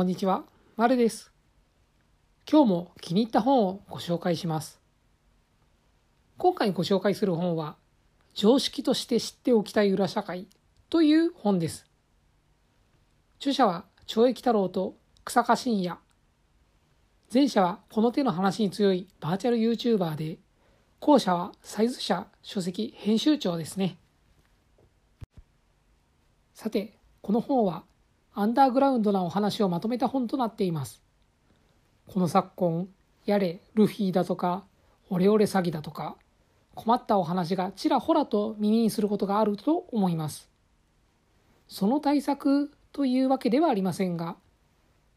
[0.00, 0.44] こんにちは、
[0.78, 1.30] まるです。
[2.50, 4.80] 今日も気に入った本をご紹介します。
[6.38, 7.76] 今回ご紹介する本は、
[8.32, 10.46] 常識として知っておきたい裏社会
[10.88, 11.86] という本です。
[13.40, 15.98] 著者は懲役太郎と草加信也。
[17.30, 20.38] 前者はこの手の話に強いバーチャル YouTuber で、
[20.98, 23.98] 後者はサイズ社書籍編集長ですね。
[26.54, 27.84] さて、この本は
[28.32, 31.02] アンダーグラウンドなお話をまとめた本となっています。
[32.06, 32.88] この昨今、
[33.26, 34.64] やれ、ルフィだとか、
[35.08, 36.16] オレオレ詐欺だとか、
[36.76, 40.48] 困ったお話がちらほらと耳にすることがあると思います。
[41.66, 44.36] その対策というわけではありませんが、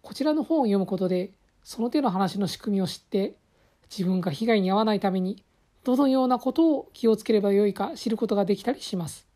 [0.02, 3.36] こちらの本を読むことで、その手の話の仕組みを知って、
[3.90, 5.44] 自分が被害に遭わないために、
[5.84, 9.28] どのようなことを気をつければよいか知ることができたりします。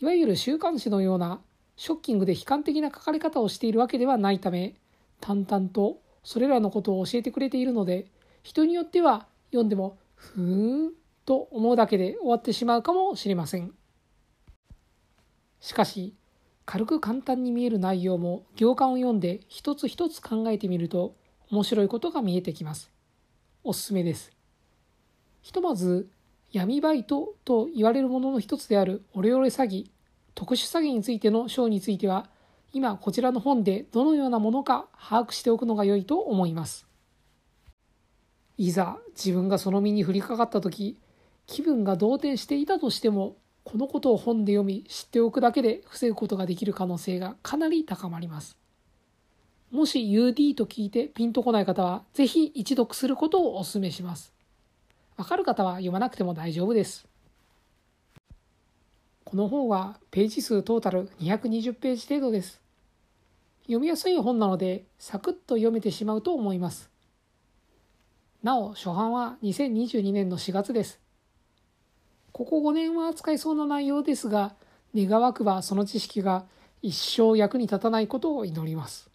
[0.00, 1.40] いわゆる週刊誌のような
[1.76, 4.74] ショッキングで悲観的な書かれ方をしているわけではないため、
[5.20, 8.06] 淡々とそれらのことを教えてくれているので、
[8.42, 10.92] 人によっては読んでも、ふーん
[11.24, 13.72] と思うだけで終わってしまうかもしれません。
[15.60, 16.14] しかし、
[16.64, 21.14] 軽く簡単に見える内容も行間を読んで一つ一つ考えてみると
[21.50, 22.90] 面白いことが見えてきます。
[23.62, 24.32] おすすめです。
[25.42, 26.08] ひとまず、
[26.52, 29.86] 闇バイトと言われるものの一つであるオレオレ詐欺
[30.36, 32.28] 特殊詐欺についての章については、
[32.74, 36.86] 今こちらの本でどのようなものか把握しておくのが良いと思います。
[38.58, 40.98] いざ自分がその身に降りかかった時、
[41.46, 48.58] 気分が動転していたとしても、このことを本で読み知っておくだけで防ぐことができる可能性がかなり高まります。
[49.70, 54.34] もし UD と聞いてピンとこない方は、ぜひ一読することをお勧めします。
[55.16, 57.08] わかる方は読まなくても大丈夫です。
[59.26, 62.60] この本はページ数トータル220ページ程度です。
[63.62, 66.88] 読みやすい本なのでサクッと読めてしまうと思います。
[68.44, 71.00] なお、初版は2022年の4月です。
[72.30, 74.54] ここ5年は扱いそうな内容ですが、
[74.94, 76.44] 願わくばその知識が
[76.80, 79.10] 一生役に立たないことを祈ります。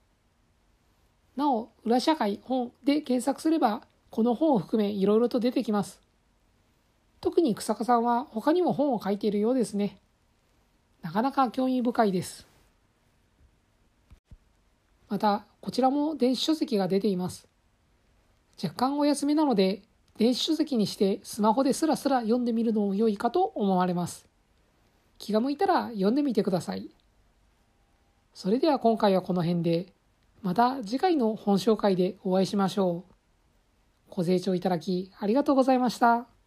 [1.37, 6.01] なお、裏社会本で検索すれば、この本を含めいろいろと出てきます。
[7.21, 10.00] 特に草加さんは他にも本を書いているようですね。
[11.11, 12.47] なかなか興味深いです。
[15.09, 17.49] また、こちらも電子書籍が出ています。
[18.63, 19.81] 若干お休みなので、
[20.17, 24.25] 電子書籍にしてスマホでスラスラ読んでみるのも良いかと思われます。
[25.17, 26.89] 気が向いたら読んでみてください。
[28.33, 29.91] それでは今回はこの辺で、
[30.41, 33.13] また次回の本紹介でお会いしましょう。
[34.09, 36.40] ご清聴いただきありがとうございました。